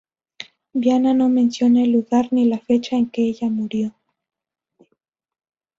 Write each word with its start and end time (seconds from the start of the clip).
Viana 0.73 1.13
no 1.13 1.29
menciona 1.29 1.83
el 1.83 1.91
lugar 1.91 2.29
ni 2.33 2.45
la 2.45 2.57
fecha 2.57 2.95
en 2.95 3.11
que 3.11 3.21
ella 3.21 3.49
murió. 3.51 3.93